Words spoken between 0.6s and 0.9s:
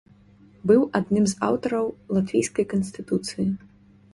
Быў